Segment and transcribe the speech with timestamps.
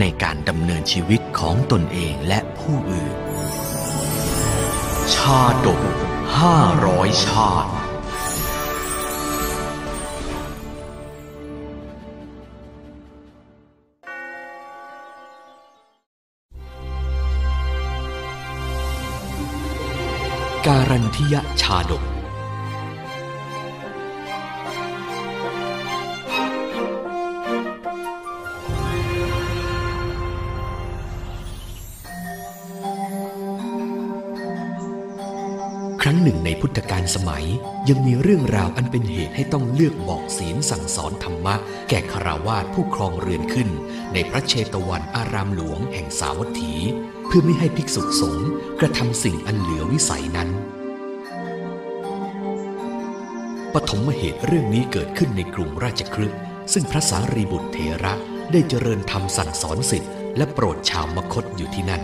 [0.00, 3.14] ในการดำเนินชีวิตของตนเองและผู้อื่น
[5.14, 5.82] ชาดก
[6.38, 7.72] ห้าร้อยชาติ
[20.66, 22.13] การันทิยชาดก
[36.44, 37.46] ในพุทธกาลสมัย
[37.88, 41.54] ยังมีเรื่องราวอันเป็นเหตุให้ต้องเลือกบอกศีลสั่งสอนธรรมะ
[41.88, 43.68] แก่คาราวาสผู้ครองเรือนขึ้น
[44.12, 46.72] ในพระเชตวันอารามหลวงแห่งสาวัตถี
[47.26, 48.48] เพื่อไม่ให้ภิกษุสงฆ์
[48.80, 50.48] กระทำสิ่งอันเหลือวิสัยนั้น
[53.74, 56.38] ปฐมเหตุเรื่องนี้เกิดขึ้นในกรุงราชคฤห์
[56.72, 58.14] ซึ่งพระสารีบุตรเถระ
[58.52, 62.02] ได้เจริญธรรมสั่งสอนสิทธิ์และโปรดชาวมคตอยู่ที่นั่น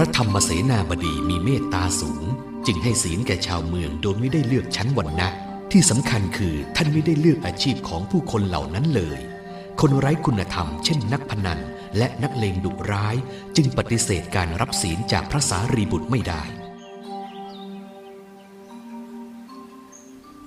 [0.00, 2.24] ระธรรมเสนาบดีมีเมตตาสูง
[2.66, 5.28] จึงให้ศีลแก่ชาวเมืองโดยไม่ได้เลือกชั้นวรรณะ
[5.72, 9.18] ที่สำคัญคือท่านไม่ได้เลือกอาชีพของผู้คนเหล่านั้นเลย
[9.80, 11.58] คนไร้คุณธรรม เช่นนักพนัน
[11.96, 13.16] และนักเลงดุร้าย
[13.56, 16.42] จึงปฏิเสธการรับศีลจากพระสารีบุตรไม่ได้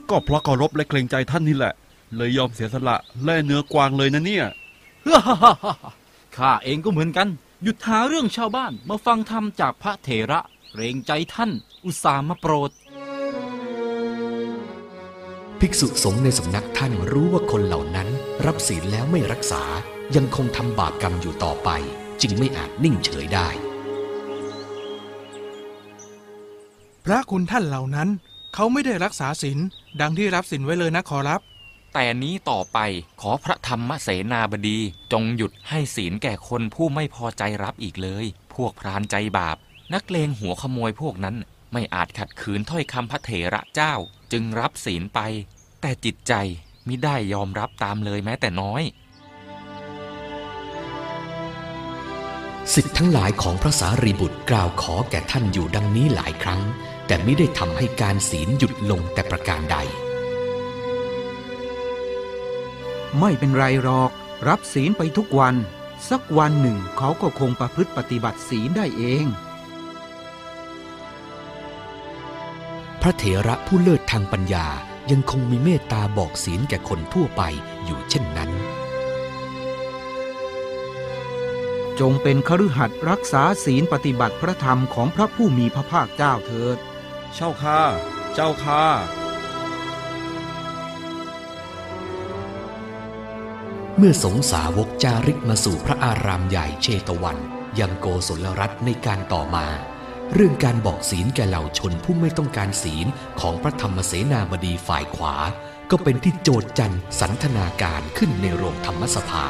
[0.09, 1.73] ก็เพราะเคารพและเกรงใจท่านนี่แหละ
[2.15, 4.45] เลยยอมเสียสละแล่เนื้อกวางเลยนะเนี่ย
[6.37, 7.27] ข้าเองก็เหมือนกัน
[7.63, 10.41] หยุดหาเรื่องชาวบ้านมาฟังธรรมจากพระเถระ
[10.71, 11.51] เกรงใจท่าน
[11.85, 12.71] อุตส่าห์มาโปรด
[15.59, 18.09] ภิกษุสงฆ์ในสำนักท่านรู้ว่าคนเหล่านั้น
[18.45, 19.63] รับศีลแล้วไม่รักษา
[20.15, 21.69] ยังคงทำบาปกรรมอยู่ต่อไป
[22.21, 23.47] จึงไม่อาจนิ่งเฉยได้
[27.05, 28.09] พระคุณท่านเหล่านั้น
[28.53, 29.59] เขาไม่ได้รักษาศีล
[30.01, 31.41] ดังที่รับศีลไว้เลยนะขอรับ
[31.93, 32.79] แต่นี้ต่อไป
[33.21, 34.79] ขอพระธรรมเสนาบดี
[35.11, 38.25] จงหยุดให้ศีลแก่คนผู้ไม่พอใจรับอีกเลย
[38.55, 39.57] พวกพรานใจบาป
[39.93, 41.35] นักเลงหัวขโมยพวกนั้น
[41.73, 43.93] ไม่อาจขัดขืนถ้อยคำพระเถระเจ้า
[44.31, 45.19] จึงรับศีลไป
[45.81, 46.33] แต่จิตใจ
[46.87, 48.83] มิได้ยอมรับตามเลยแม้แต่น้อย
[52.73, 56.61] สิทธิ์ทั้งหลายของพระสารีบุตรกล่าวขอแก่ท่านอยู่ดังนี้หลายครั้ง
[57.07, 59.77] แต่ไม่ได้ทำให้การศีลหยุดลงแต่ประการใด
[63.19, 64.11] ไม่เป็นไรหรอก
[64.47, 65.55] รับศีลไปทุกวัน
[66.09, 69.25] สักวันหนึ่งเขาก็คงประพฤติปฏิบัติศีลได้เอง
[73.01, 74.67] พระเถระผู้เลิศทางปัญญา
[75.11, 77.41] ยังคงมีเมตตาบอกศีลแก่คนทั่วไป
[77.85, 78.51] อยู่เช่นนั้น
[81.99, 86.77] จงเป็นคฤหัสถ์รักษาศีลปฏิบัติพระธรรมของพระผู้มีพระภาคเจ้าเถิด
[87.35, 87.81] เจ้าค่ะ
[88.33, 88.83] เจ้าค่ะ
[94.03, 97.37] เมื่อสงสาวกจาริกมาสู่พระอารามใหญ่เชตวัน
[97.79, 99.67] ยังโกศลรัฐในการต่อมา
[100.33, 103.07] เรื่องการบอกศีลแก่เหล่าชนผู้ไม่ต้องการศีล
[103.39, 105.35] ของพระธรรมเสนาบดีฝ่ายขวา
[105.91, 109.43] ก็เป็นที่โจทจันสันทนาการขึ้นในโรงธรรมสภา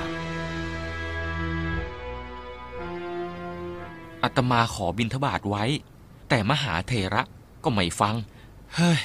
[4.24, 5.64] อาตมาขอบินทบาทไว้
[6.30, 7.24] แต่มหาเถระ
[7.64, 8.16] ก็ไม่ฟัง
[8.76, 9.02] เฮ้ย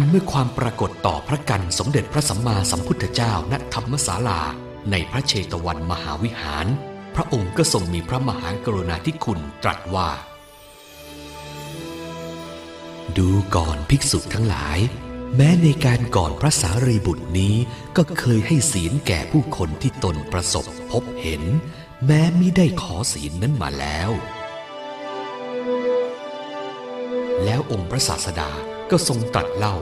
[0.00, 4.40] นเมื่อความปรากฏต่อพระกันสมเด็จพระสัมมาสัมพุทธเจ้าณธรรมศาลา
[4.90, 6.66] ในพระเชตวันมหาวิหาร
[7.14, 10.10] พระองค์ก็ทรงมีพระมหากรุณาธิคุณตรัสว่า
[13.18, 14.78] ดูก่อนภิกษุทั้งหลาย
[15.36, 17.54] แม้ในการก่อนพระสารีบุตรนี้
[17.96, 21.42] ก็เคยให้ศีลแก่ผู้คนที่ตนประสบพบเห็น
[22.06, 24.10] แม้มิได้ขอศีลนั้นมาแล้ว
[27.44, 28.50] แล้วองค์พระศาสดา
[28.90, 29.76] ก็ทรงตรัสเล่า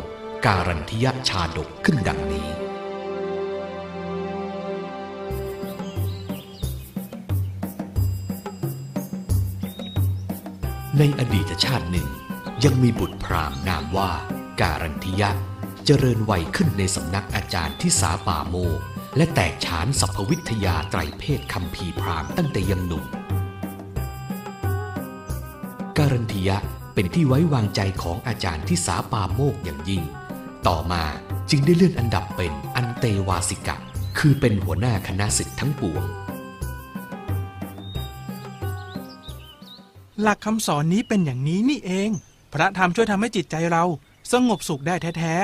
[0.47, 2.49] การันทิยชาดกขึ้นดังนี้
[10.99, 12.09] ในอดีตชาติหนึ่ง
[12.65, 14.11] ยังมีบุตรพราหมณ์นามว่า
[14.61, 15.31] การันทิยะ
[15.85, 18.55] เจริญวัยขึ้นในสำนักอาจารย์ที่สาป่าโม
[19.17, 23.05] และแตกฉานสัพพวิทยาไตรเพศคำพีพราหมณ์ตั้งแต่ยังหนุ่ม
[25.99, 26.59] การันทิยะ
[27.01, 30.03] เป็นที่ไว้วางใจของอาจารย์ที่สาปาโมกอย่างยิ่ง
[30.67, 31.05] ต่อมา
[31.51, 33.77] จึงได้เลื่อนอันดับเป็นอันเตวาสิกะ
[34.19, 36.05] คือเป็นหัวหน้าคณะสิทธิ์ทั้งปวง
[40.21, 42.11] หลักคำสอนนี้เป็นอย่างนี้นี่เอง
[42.53, 43.85] พระธรรมช่วยทำให้จิตใจเรา
[44.33, 45.35] สงบสุขได้แท้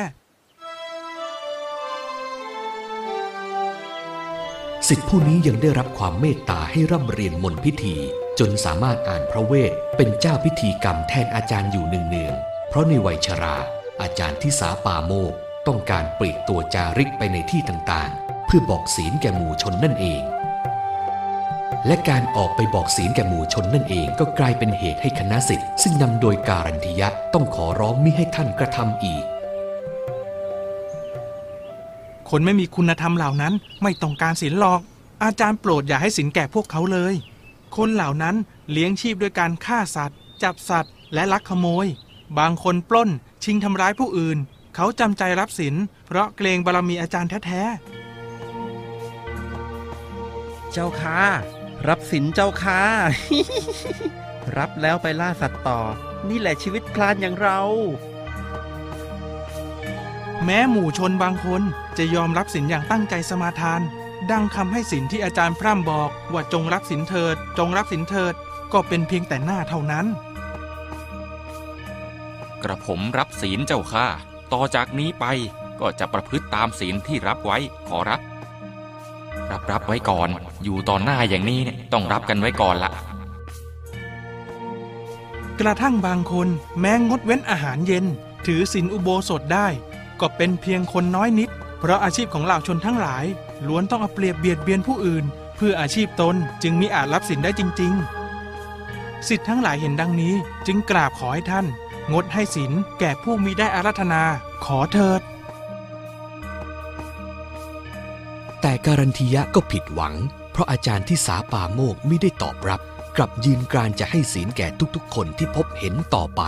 [4.89, 7.97] สิทธิผู้นี้ยังได้รับความเมตตาให้ร่ำเรียนมนต์พิธี
[8.39, 13.57] จนสามารถอ่านพระเวท เป็นเจ้าพิธีกรรมแทนอาจารย์อยู่เนืองๆเพราะในวัยชรา
[14.03, 15.33] อาจารย์ที่สาปาโมก
[15.67, 20.23] ต้องการปลีกตัวจาริกไปในที่ต่างๆ เพื่อบอกศีลแก่หมู่ชนนั่นเอง
[21.87, 29.25] และการออกไปบอกศีลแก่หมู่ชนนั่นเองก็กลายเป็นเหตุให้คณะสิทธิ์ซึ่งนำโดยการันทิยะต้องขอร้องมิให้ท่านกระทำอีก
[32.31, 34.81] คนไม่มีคุณธรรมเหล่านั้นไม่ต้องการศีลหรอก
[35.25, 37.15] อาจารย์โปรดอย่าให้ศีลแก่พวกเขาเลย
[37.76, 38.35] คนเหล่านั้น
[38.71, 41.87] เลี้ยงชีพด้วยการฆ่าสัตว์ จับสัตว์ และลักขโมย
[42.38, 43.11] บางคนปล้น
[43.44, 44.38] ชิงทำร้ายผู้อื่น
[44.75, 45.75] เขาจำใจรับศีล
[46.06, 51.21] เพราะเกรงบารมีอาจารย์แท้ๆ เจ้าค่ะ
[51.88, 52.81] รับสินเจ้าค่ะ
[54.56, 55.81] รับแล้วไปล่าสัตว์ต่อ
[56.29, 57.61] นี่แหละชีวิตพลานอย่างเรา
[60.45, 61.63] แม้หมู่ชนบางคน
[61.99, 63.81] จะยอมรับศีลอย่างตั้งใจสมาทาน
[64.31, 68.35] ดังคำให้ศีลที่อาจารย์พร่ำบอกว่าจงรับศีลเถิด จงรับศีลเถิด
[68.73, 70.07] ก็เป็นเพียงแต่หน้าเท่านั้น
[72.63, 74.07] กระผมรับศีลเจ้าค่ะ
[74.53, 75.25] ต่อจากนี้ไป
[75.81, 77.59] ก็จะประพฤติตามศีลที่รับไว้
[77.89, 78.21] ขอรับ
[79.51, 80.29] รับรับไว้ก่อน
[80.65, 82.93] อยู่ต่อหน้าอย่างนี้เนี่ยต้องรับกันไว้ก่อนละ
[85.61, 86.49] กระทั่งบางคน
[86.81, 88.05] แม้งดเว้นอาหารเย็น
[88.47, 89.69] ถือศีลอุโบสถได้
[90.20, 93.25] ก็เป็นเพียงคนน้อยนิด เพราะอาชีพของเหล่าชนทั้งหลาย
[93.66, 95.25] ล้วนต้องเอาเปรียบเบียดเบียนผู้อื่น
[95.56, 100.34] เพื่ออาชีพตนจึงมิอาจรับศีลได้จริง ๆ สิทธิ์ทั้งหลายเห็นดังนี้
[100.66, 101.66] จึงกราบขอให้ท่าน
[102.12, 104.22] งดให้ศีลแก่ผู้มีได้อารัธนา
[104.64, 105.20] ขอเถิด
[108.61, 110.14] แต่การันทียะก็ผิดหวัง
[110.52, 112.81] เพราะอาจารย์ที่สาป่าโมกไม่ได้ตอบรับ
[113.16, 116.43] กลับยืนกรานจะให้ศีลแก่ทุกๆ คนที่พบเห็นต่อไป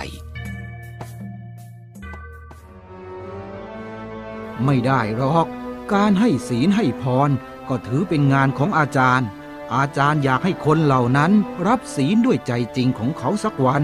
[4.64, 5.47] ไม่ได้หรอก
[5.93, 7.31] การให้ศีลให้พร
[7.69, 9.29] ก็ถือเป็นงานของอาจารย์
[9.75, 11.32] อาจารย์อยากให้คนเหล่านั้น
[11.67, 13.82] รับศีลด้วยใจจริงของเขาสักวัน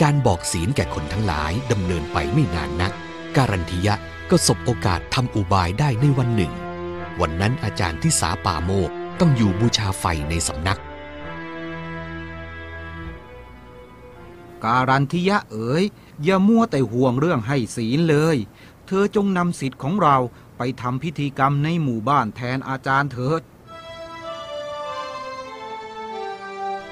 [0.00, 2.92] การบอกศีลแก่คนทั้งหลายดำเนินไปไม่นานนัก
[3.36, 3.94] การันทียะ
[4.30, 6.52] ก็สบโอกาสทำอุบายได้ในวันหนึ่ง
[7.20, 8.90] วันนั้นอาจารย์ที่สาป่าโมก
[9.20, 10.78] ต้องอยู่บูชาไฟในสำนัก
[14.64, 15.84] การันทิยะเอ๋ย
[16.22, 18.36] อย่ามัวแต่ห่วงเรื่องให้ศีลเลย
[18.86, 20.16] เธอจงนำสิทธิ์ของเรา
[20.58, 23.42] ไปทำพิธีกรรมในหมู่บ้านแทนอาจารย์เถิด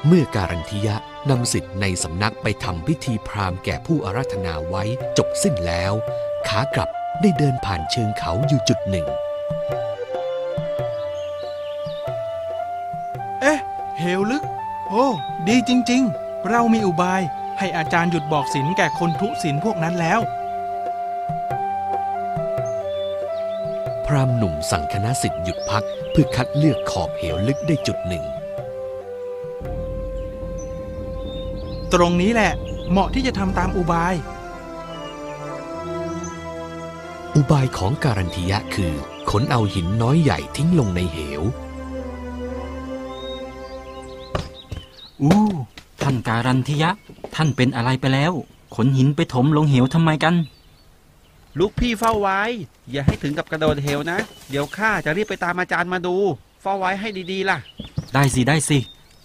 [0.06, 0.96] เมื่อการันทิยะ
[1.30, 4.82] นำสิทธิ์ในสำนักไปทำพิธีพราหมณ์แก่ผู้อาราธนาไว้
[5.18, 5.92] จบสิ้นแล้ว
[6.48, 6.90] ขากลับ
[7.20, 9.06] ได้เดินผ่านเชิงเขาอยู่จุดหนึ่ง
[13.40, 13.58] เอ๊ะ
[13.98, 14.44] เหวลึก
[14.88, 15.06] โอ้
[15.48, 17.22] ดีจริง ๆ เรามีอุบาย
[17.58, 20.20] ให้อาจารย์หยุดบอกศีลแก่คนทุศีลพวกนั้นแล้ว
[24.06, 28.24] พราหมณ์หนุ่มสั่งคณะสิทธิ์หยุดพักเพื่อคัดเลือกขอบเหวลึกได้จุดหนึ่ง
[31.92, 32.52] ตรงนี้แหละ
[32.90, 34.14] เหมาะที่จะทำตามอุบาย
[37.36, 38.92] อุบายของการันทิยะคือ
[39.30, 41.42] ขนเอาหินน้อยใหญ่ทิ้งลงในเหว
[45.22, 45.75] อู้ท่าน
[46.28, 46.90] การันทิยะ
[47.34, 48.32] ท่านเป็นอะไรไปแล้ว
[48.74, 50.34] ขนหินไปถมลงเหวทำไมกัน
[51.58, 52.40] ลูกพี่เฝ้าไว้
[52.92, 54.18] อย่าให้ถึงกับกระโดดเหวนะ
[54.50, 56.16] เดี๋ยวข้าจะรีบไปตามอาจารย์มาดู
[56.62, 57.58] เฝ้าไว้ให้ดีๆล่ะ
[58.14, 58.78] ได้สิได้สิ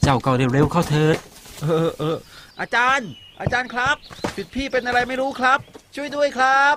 [0.04, 1.18] เจ้าก็เร็วๆเข้าเถิด
[1.62, 2.18] เออเออ
[2.60, 3.08] อาจารย์
[3.42, 3.96] อาจารย์ครับ
[4.36, 5.60] สิทธิพี่เป็นอะไรไม่รู้ครับ
[5.96, 6.76] ช่วยด้วยครับ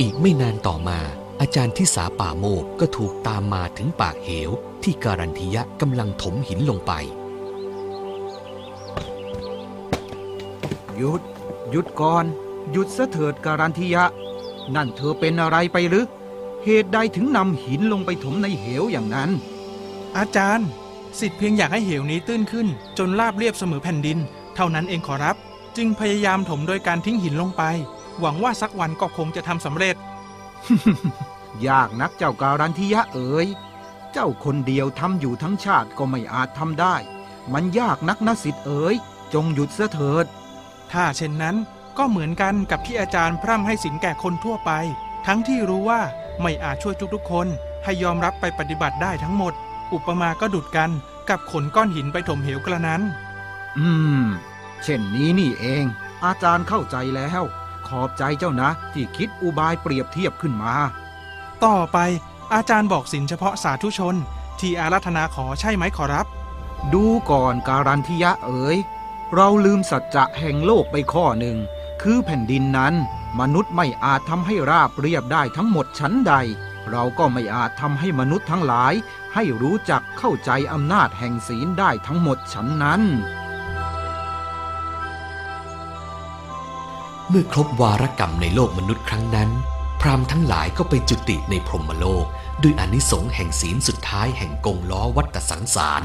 [0.00, 0.98] อีกไม่นานต่อมา
[1.44, 4.50] อาจารย์ที่สาป่าโมกก็ถูกตามมาถึงปากเหว
[4.82, 6.92] ที่การันทิยะกำลังถมหินลงไป
[10.96, 11.22] หยุด
[11.70, 12.24] หยุดก่อน
[12.70, 14.04] หยุดซะเถิดการันทิยะ
[14.74, 16.04] นั่นเธอเป็นอะไรไปหรือ
[16.64, 19.30] เหตุใดถึงนำหินลงไปถมในเหวอย่างนั้น
[20.16, 20.68] อาจารย์
[21.20, 22.68] สิทธิ์เพียงอยากให้เหวนี้ตื้นขึ้น
[22.98, 24.18] จนราบเรียบเสมอแผ่นดิน
[24.54, 25.36] เท่านั้นเองขอรับ
[25.76, 27.62] จึงพยายามถมโดยการทิ้งหินลงไป
[28.20, 29.96] หวังว่าสักวันก็คงจะทำสำเร็จ
[31.66, 33.46] ยากนักเจ้าการันทิยะเอ๋ย
[34.12, 36.96] เจ้าคนเดียวทำอยู่ทั้งชาติก็ไม่อาจทำได้
[37.52, 38.94] มันยากนักนะสิทธิ์เอ๋ย
[39.34, 40.26] จงหยุดเสียเถิด
[40.92, 41.56] ถ้าเช่นนั้น
[41.98, 44.70] ก็เหมือนกันกับที่อาจารย์พร่ำให้สินแก่คนทั่วไป
[45.26, 46.00] ทั้งที่รู้ว่า
[46.42, 47.46] ไม่อาจช่วยทุกๆคน
[47.84, 49.52] ให้ยอมรับไปปฏิบัติได้ทั้งหมด
[49.92, 50.90] อุปมาก็ดุดกัน
[51.28, 53.02] กับขนก้อนหินไปถมเหวกระนั้น
[53.78, 53.88] อื
[54.22, 54.24] ม
[54.82, 55.84] เช่นนี้นี่เอง
[56.24, 57.42] อาจารย์เข้าใจแล้ว
[57.88, 60.74] ขอบใจเจ้านะ ที่คิดอุบายเปรียบเทียบขึ้นมา
[61.64, 61.98] ต่อไป
[62.54, 64.14] อาจารย์บอกสินเฉพาะสาธุชน
[64.60, 66.26] ที่อาราธนาขอใช่ไหมขอรับ
[66.94, 68.76] ดูก่อนการันทิยะเอ๋ย
[69.34, 71.56] เราลืมสัจจะแห่งโลกไปข้อหนึ่ง
[72.02, 72.94] คือแผ่นดินนั้น
[73.40, 76.34] มนุษย์ไม่อาจทำให้ราบเรียบได้ทั้งหมดชั้นใด
[76.90, 78.94] เราก็ไม่อาจทำให้มนุษย์ทั้งหลาย
[79.34, 83.02] ให้รู้จักเข้าใจอำนาจแห่งศีลได้ทั้งหมดชั้นนั้น
[87.28, 89.50] เมื่อครบวารกรรมในโลกมนุษย์ครั้งนั้น
[90.04, 92.26] พราหมณ์ทั้งหลายก็ไปจุติในพรหมโลก
[92.62, 96.02] ด้วยอนิสงส์แห่งศีลสุดท้ายแห่งกงล้อวัฏสังสาร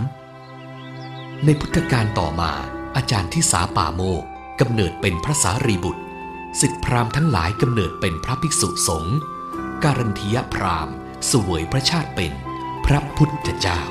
[1.45, 2.51] ในพุทธกาลต่อมา
[2.95, 4.23] อาจารย์ที่สาป่าโมก
[4.59, 6.03] กำเนิดเป็นพระสารีบุตร
[6.61, 9.17] สิทธิพราหมณ์ทั้งหลายกำเนิดเป็นพระภิกษุสงฆ์
[9.83, 10.95] การันทียพราหมณ์
[11.31, 12.31] สวยพระชาติเป็น
[12.85, 13.81] พระพุทธเจ้า